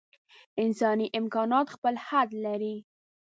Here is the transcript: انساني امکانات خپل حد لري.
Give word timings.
انساني 0.63 1.07
امکانات 1.19 1.67
خپل 1.75 1.93
حد 2.07 2.29
لري. 2.45 2.75